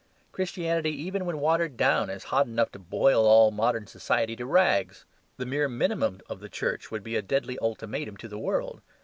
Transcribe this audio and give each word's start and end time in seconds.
Christianity 0.31 0.89
even 0.99 1.27
when 1.27 1.39
watered 1.39 1.77
down 1.77 2.09
is 2.09 2.23
hot 2.33 2.47
enough 2.47 2.71
to 2.71 2.79
boil 2.79 3.23
all 3.23 3.51
modern 3.51 3.85
society 3.85 4.35
to 4.37 4.47
rags. 4.47 5.05
The 5.37 5.45
mere 5.45 5.69
minimum 5.69 6.21
of 6.27 6.39
the 6.39 6.49
Church 6.49 6.89
would 6.89 7.03
be 7.03 7.15
a 7.15 7.21
deadly 7.21 7.59
ultimatum 7.59 8.17
to 8.17 8.27
the 8.27 8.39
world. 8.39 8.81